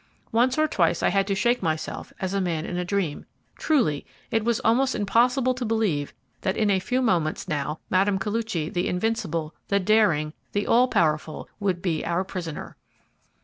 Once 0.31 0.57
or 0.57 0.67
twice 0.67 1.03
I 1.03 1.09
had 1.09 1.27
to 1.27 1.35
shake 1.35 1.61
myself 1.61 2.11
as 2.19 2.33
a 2.33 2.41
man 2.41 2.65
in 2.65 2.75
a 2.75 2.83
dream. 2.83 3.27
Truly, 3.55 4.03
it 4.31 4.43
was 4.43 4.59
almost 4.61 4.95
impossible 4.95 5.53
to 5.53 5.63
believe 5.63 6.11
that 6.41 6.57
in 6.57 6.71
a 6.71 6.79
few 6.79 7.03
moments 7.03 7.47
now 7.47 7.77
Mme. 7.91 8.17
Koluchy, 8.17 8.67
the 8.73 8.87
invincible, 8.87 9.53
the 9.67 9.79
daring, 9.79 10.33
the 10.53 10.65
all 10.65 10.87
powerful, 10.87 11.47
would 11.59 11.83
be 11.83 12.03
our 12.03 12.23
prisoner. 12.23 12.77